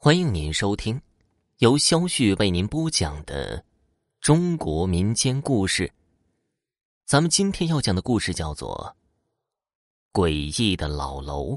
[0.00, 1.02] 欢迎您收听
[1.56, 3.64] 由肖旭为您播讲的
[4.20, 5.92] 中国民间故事。
[7.04, 8.96] 咱们今天要讲的故事叫做
[10.16, 10.30] 《诡
[10.62, 11.54] 异的老楼》。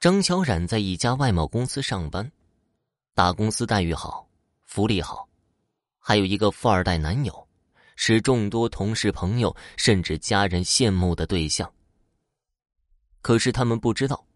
[0.00, 2.32] 张小冉在一家外贸公司上班，
[3.14, 4.28] 大公司待遇好，
[4.64, 5.28] 福利好，
[6.00, 7.46] 还有一个富二代男友，
[7.94, 11.72] 是众多同事、朋友甚至家人羡慕的对象。
[13.22, 14.26] 可是他们不知道。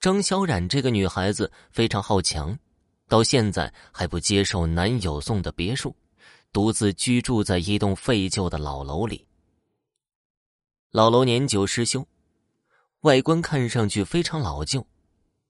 [0.00, 2.56] 张小冉这个女孩子非常好强，
[3.08, 5.94] 到现在还不接受男友送的别墅，
[6.52, 9.26] 独自居住在一栋废旧的老楼里。
[10.92, 12.06] 老楼年久失修，
[13.00, 14.86] 外观看上去非常老旧，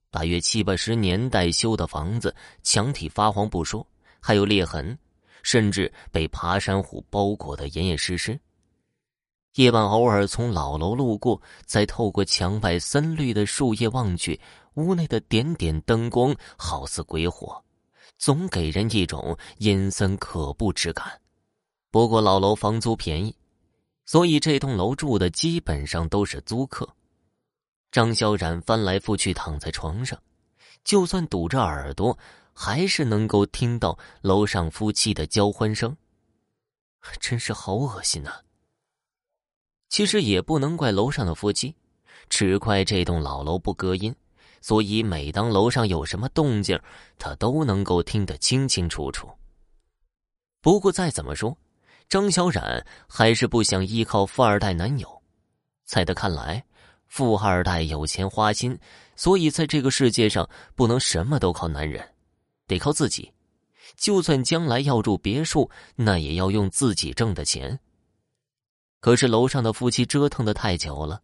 [0.09, 3.85] 大约七八十年代修的房子，墙体发黄不说，
[4.19, 4.97] 还有裂痕，
[5.43, 8.39] 甚至被爬山虎包裹得严严实实。
[9.55, 14.39] 夜晚偶尔从老楼路过，再透过墙外森绿的树叶望去，
[14.75, 17.63] 屋内的点点灯光好似鬼火，
[18.17, 21.19] 总给人一种阴森可怖之感。
[21.89, 23.35] 不过老楼房租便宜，
[24.05, 26.87] 所以这栋楼住的基本上都是租客。
[27.91, 30.21] 张小冉翻来覆去躺在床上，
[30.83, 32.15] 就算堵着耳朵，
[32.53, 35.97] 还是能够听到楼上夫妻的交欢声，
[37.19, 38.31] 真是好恶心呐！
[39.89, 41.75] 其实也不能怪楼上的夫妻，
[42.29, 44.15] 只怪这栋老楼不隔音，
[44.61, 46.79] 所以每当楼上有什么动静，
[47.17, 49.27] 他都能够听得清清楚楚。
[50.61, 51.57] 不过再怎么说，
[52.07, 55.21] 张小冉还是不想依靠富二代男友。
[55.85, 56.63] 在他看来，
[57.07, 58.77] 富二代有钱花心，
[59.15, 62.07] 所以在这个世界上不能什么都靠男人，
[62.67, 63.31] 得靠自己。
[63.97, 67.79] 就算将来要住别墅，那也要用自己挣的钱。
[68.99, 71.21] 可是楼上的夫妻折腾的太久了，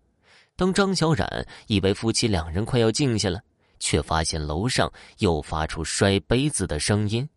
[0.56, 3.42] 当张小冉以为夫妻两人快要静下了，
[3.80, 7.28] 却发现楼上又发出摔杯子的声音。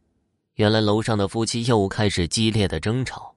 [0.54, 3.34] 原来楼上的夫妻又开始激烈的争吵，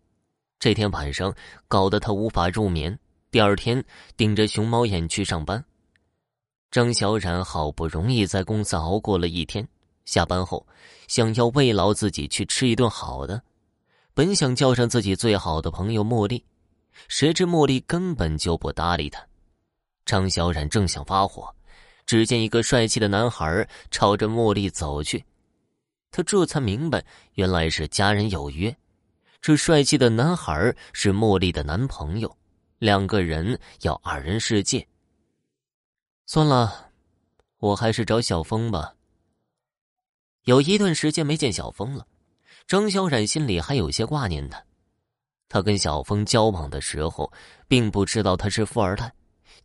[0.59, 1.33] 这天晚上
[1.67, 2.97] 搞得他无法入眠。
[3.31, 3.83] 第二天
[4.17, 5.63] 顶着熊猫眼去上班。
[6.69, 9.67] 张小冉好不容易在公司熬过了一天，
[10.05, 10.65] 下班后
[11.07, 13.41] 想要慰劳自己去吃一顿好的，
[14.13, 16.43] 本想叫上自己最好的朋友茉莉。
[17.07, 19.25] 谁知茉莉根本就不搭理他。
[20.05, 21.53] 张小冉正想发火，
[22.05, 25.23] 只见一个帅气的男孩朝着茉莉走去。
[26.11, 27.03] 他这才明白，
[27.35, 28.75] 原来是家人有约。
[29.41, 32.37] 这帅气的男孩是茉莉的男朋友，
[32.79, 34.85] 两个人要二人世界。
[36.25, 36.91] 算了，
[37.57, 38.93] 我还是找小峰吧。
[40.43, 42.05] 有一段时间没见小峰了，
[42.67, 44.63] 张小冉心里还有些挂念他。
[45.51, 47.29] 他跟小峰交往的时候，
[47.67, 49.13] 并不知道他是富二代，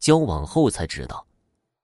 [0.00, 1.24] 交往后才知道。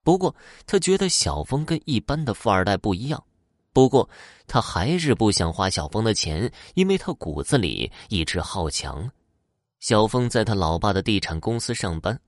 [0.02, 0.34] 不过
[0.66, 3.24] 他觉得小峰跟一般的富二代不一样。
[3.72, 4.10] 不过
[4.48, 9.08] 他还是不想花小峰的钱，因为他骨子里一直好强。
[9.78, 12.20] 小峰在他老爸的地产公司上班，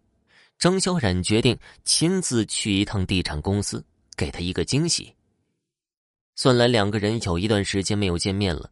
[0.57, 3.85] 张小冉决定亲自去一趟地产公司，
[4.17, 5.13] 给他一个惊喜。
[6.37, 8.71] 算来两个人有一段时间没有见面了。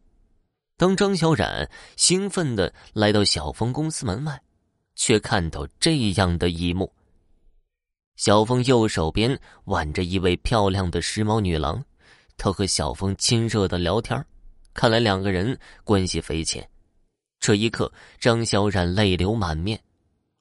[0.75, 4.41] 当张小冉兴奋的来到小峰公司门外，
[4.95, 6.91] 却看到这样的一幕：
[8.15, 11.83] 小峰右手边挽着一位漂亮的时髦女郎，
[12.37, 14.25] 他和小峰亲热的聊天，
[14.73, 16.67] 看来两个人关系匪浅。
[17.39, 19.79] 这一刻，张小冉泪流满面，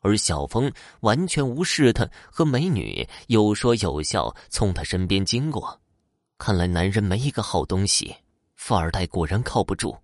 [0.00, 5.78] 而小峰完全无视他，和美女有说有笑从他身边经过。
[6.38, 8.14] 看来男人没一个好东西，
[8.56, 9.94] 富二代果然靠不住。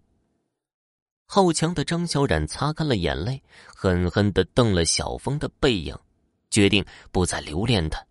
[1.30, 5.94] 好强的张小冉擦干了眼泪，狠狠的瞪了小峰的背影，
[6.48, 8.02] 决定不再留恋他。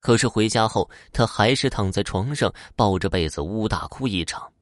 [0.00, 4.52] 可是回家后，他还是躺在床上抱着被子呜大哭一场。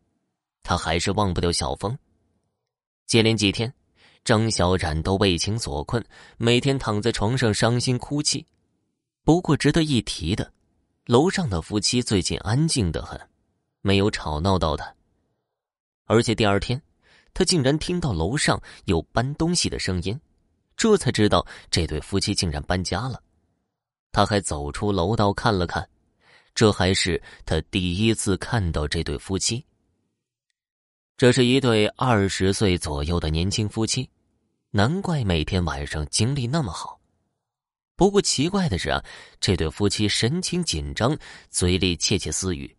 [0.62, 1.98] 他还是忘不掉小峰。
[3.06, 3.72] 接连几天，
[4.22, 6.04] 张小冉都为情所困，
[6.36, 8.44] 每天躺在床上伤心哭泣。
[9.24, 10.52] 不过值得一提的，
[11.06, 13.18] 楼上的夫妻最近安静的很，
[13.80, 14.94] 没有吵闹到他。
[16.04, 16.78] 而且第二天。
[17.32, 20.18] 他竟然听到楼上有搬东西的声音，
[20.76, 23.22] 这才知道这对夫妻竟然搬家了。
[24.12, 25.88] 他还走出楼道看了看，
[26.54, 29.64] 这还是他第一次看到这对夫妻。
[31.16, 34.08] 这是一对二十岁左右的年轻夫妻，
[34.70, 36.98] 难怪每天晚上精力那么好。
[37.94, 39.04] 不过奇怪的是啊，
[39.38, 41.14] 这对夫妻神情紧张，
[41.50, 42.74] 嘴里窃窃私语。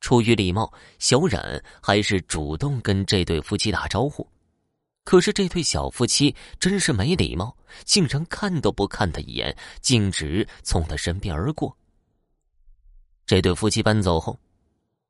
[0.00, 4.26] 出于礼貌，小冉还是主动跟这对夫妻打招呼。
[5.04, 11.76] 可是这对小夫妻真是没礼貌，竟然看都不看他一眼，径直从他身边而过。
[13.24, 14.38] 这对夫妻搬走后，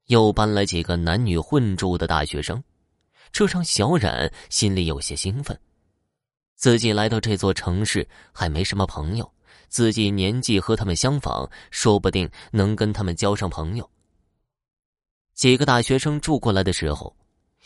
[0.06, 2.62] 又搬来几个男女混住的大学生，
[3.32, 5.58] 这让小冉心里有些兴奋。
[6.54, 9.30] 自己来到这座城市还没什么朋友，
[9.68, 13.90] 自己年纪和他们相仿，说不定能跟他们交上朋友。
[15.36, 17.14] 几个大学生住过来的时候，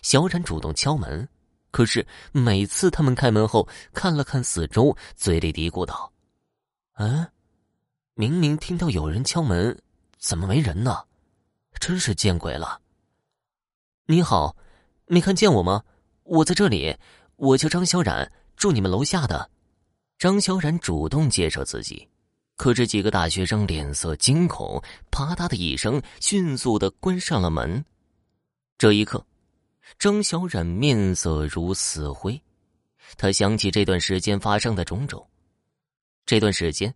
[0.02, 1.26] 小冉主动敲门，
[1.70, 6.12] 可是每次他们开门后看了看四周，嘴里嘀咕道
[6.98, 7.24] ：“嗯，
[8.14, 9.80] 明明听到有人敲门。”
[10.18, 11.04] 怎么没人呢？
[11.78, 12.82] 真是见鬼了！
[14.04, 14.54] 你好，
[15.06, 15.84] 没看见我吗？
[16.24, 16.94] 我在这里，
[17.36, 19.50] 我叫张小冉，住你们楼下的。
[20.18, 22.09] 张小冉主动介绍自己，
[22.60, 27.82] 可这几个大学生脸色惊恐，啪嗒的一声，迅速的关上了门。
[28.76, 29.24] 这一刻，
[29.98, 32.38] 张小冉面色如死灰，
[33.16, 35.26] 他想起这段时间发生的种种，
[36.26, 36.94] 这段时间。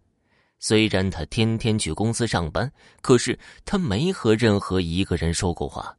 [0.58, 2.70] 虽然他天天去公司上班，
[3.00, 5.96] 可是他没和任何一个人说过话。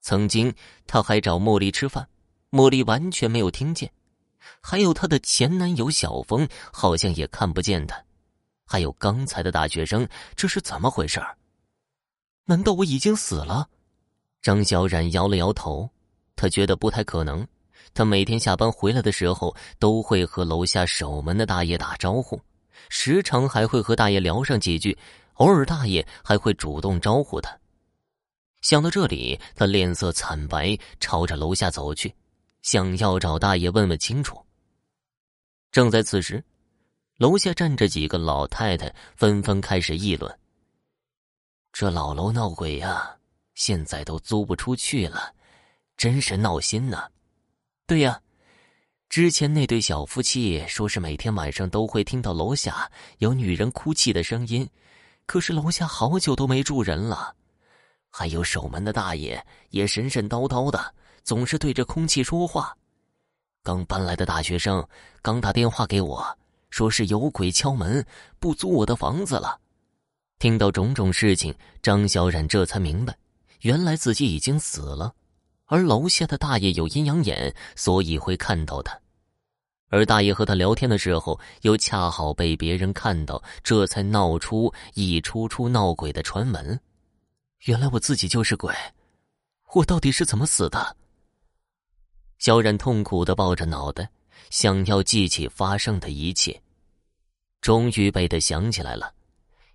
[0.00, 0.50] 曾经
[0.86, 2.08] 他还找茉莉吃饭，
[2.50, 3.92] 茉莉完全没有听见。
[4.62, 8.02] 还有他的前男友小峰，好像也看不见他。
[8.72, 11.20] 还有刚才的大学生，这是怎么回事？
[12.46, 13.68] 难道我已经死了？
[14.40, 15.90] 张小冉摇了摇头，
[16.36, 17.46] 他觉得不太可能。
[17.92, 22.40] 他每天下班回来的时候，都会和楼下守门的大爷打招呼。
[22.88, 24.96] 时常还会和大爷聊上几句，
[25.34, 27.54] 偶尔大爷还会主动招呼他。
[28.62, 32.14] 想到这里，他脸色惨白，朝着楼下走去，
[32.62, 34.42] 想要找大爷问问清楚。
[35.70, 36.42] 正在此时，
[37.22, 40.38] 楼下站着几个老太太，纷纷开始议论
[41.72, 43.16] ：“这老楼闹鬼呀，
[43.54, 45.32] 现在都租不出去了，
[45.96, 47.08] 真是闹心呐！”
[47.86, 48.20] 对呀。
[49.08, 54.68] 之前那对小夫妻说是每天晚上都会听到楼下有女人哭泣的声音，
[55.24, 57.36] 可是楼下好久都没住人了。
[58.10, 60.92] 还有守门的大爷也神神叨叨的，
[61.22, 62.76] 总是对着空气说话。
[63.62, 64.84] 刚搬来的大学生
[65.22, 66.38] 刚打电话给我，
[66.72, 68.04] 说是有鬼敲门，
[68.40, 69.60] 不租我的房子了。
[70.38, 73.14] 听到种种事情，张小冉这才明白，
[73.60, 75.14] 原来自己已经死了，
[75.66, 78.98] 而楼下的大爷有阴阳眼，所以会看到他。
[79.90, 86.80] 而大爷和他聊天的时候，又恰好被别人看到，这才闹出一出出闹鬼的传闻。
[87.66, 88.74] 原来我自己就是鬼，
[89.74, 90.96] 我到底是怎么死的？
[92.38, 94.10] 小冉痛苦的抱着脑袋，
[94.52, 96.62] 想要记起发生的一切，
[97.62, 99.14] 终于被他想起来了。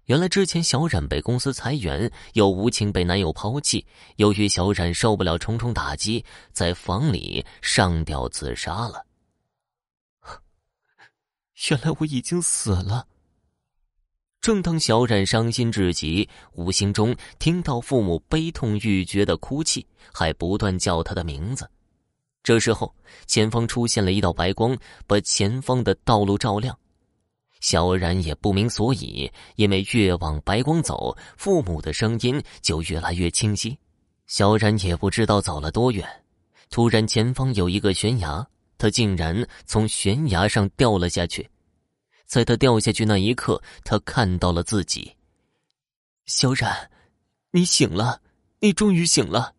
[0.05, 3.83] 原来之前小冉被公司裁员，又无情被男友抛弃，
[4.17, 9.03] 由于小冉受不了重重打击，在房里上吊自杀了。
[11.71, 13.07] 原来我已经死了。
[14.39, 21.67] 正当小冉伤心至极，无形中听到父母悲痛欲绝的哭泣，还不断叫他的名字。
[22.47, 22.95] 这时候，
[23.25, 24.73] 前方出现了一道白光，
[25.05, 26.79] 把前方的道路照亮。
[27.59, 33.77] 小冉也不明所以，因为越往白光走，父母的声音就越来越清晰。
[34.27, 36.07] 小冉也不知道走了多远，
[36.69, 38.47] 突然前方有一个悬崖。
[38.77, 41.49] 他竟然从悬崖上掉了下去，
[42.27, 45.13] 在他掉下去那一刻，他看到了自己。
[46.27, 46.89] 小冉，
[47.51, 48.21] 你醒了，
[48.61, 49.53] 你终于醒了，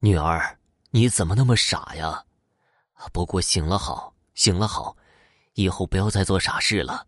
[0.00, 0.58] 女儿，
[0.90, 2.24] 你怎么那么傻呀？
[3.12, 4.96] 不过醒了好，醒了好，
[5.54, 7.06] 以后不要再做傻事了。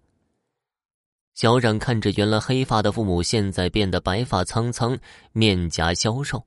[1.35, 4.97] 小冉看着原来黑发的父母，现在变得白发苍苍，
[5.33, 6.39] 面颊消瘦；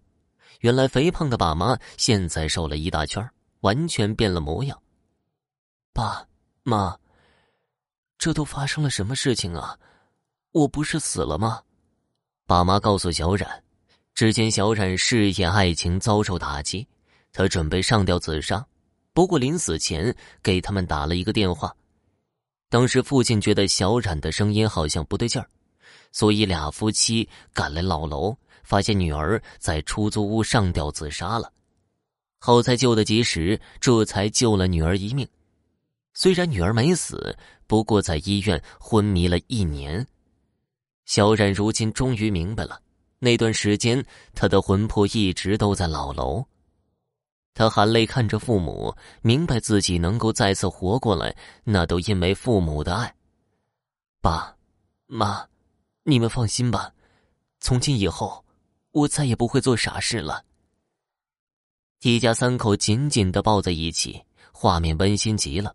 [0.61, 3.27] 原来肥胖的爸妈，现在瘦了一大圈
[3.61, 4.81] 完全变了模样，
[5.91, 6.27] 爸
[6.63, 6.97] 妈，
[8.17, 9.77] 这都发生了什么事情啊？
[10.51, 11.63] 我不是死了吗？
[12.45, 13.63] 爸妈告诉小冉，
[14.13, 16.87] 之前小冉事业爱情遭受打击，
[17.35, 18.65] 他准备上吊自杀，
[19.11, 21.75] 不过临死前给他们打了一个电话。
[22.69, 25.49] 当时父亲觉得小冉的声音好像不对劲儿，
[26.13, 31.51] 所以俩夫妻赶来老楼，发现女儿在出租屋上吊自杀了。
[32.39, 35.27] 好在救得及时，这才救了女儿一命。
[36.13, 37.37] 虽然女儿没死，
[37.67, 40.07] 不过在医院昏迷了一年。
[41.05, 42.79] 小冉如今终于明白了，
[43.19, 44.01] 那段时间
[44.33, 46.45] 他的魂魄一直都在老楼。
[47.55, 51.33] 他含泪看着父母，明白自己能够再次活过来，
[51.63, 53.15] 那都因为父母的爱。
[54.21, 54.57] 爸，
[55.07, 55.47] 妈，
[56.03, 56.91] 你们放心吧，
[57.62, 58.43] 从今以后，
[58.91, 60.43] 我再也不会做傻事了。
[62.01, 64.21] 一家三口紧紧的抱在一起，
[64.51, 65.74] 画面温馨极了。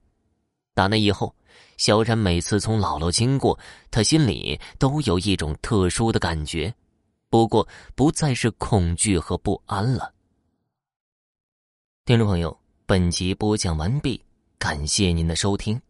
[0.75, 1.35] 打那以后，
[1.79, 3.59] 小冉每次从姥姥经过，
[3.91, 6.75] 他心里都有一种特殊的感觉，
[7.31, 10.13] 不过不再是恐惧和不安了。
[12.11, 14.21] 听众朋友，本集播讲完毕，
[14.59, 15.81] 感谢您的收听。